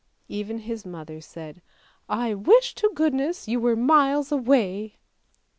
[0.27, 1.61] "Even his mother said,"
[2.09, 4.97] I wish to goodness you were miles away."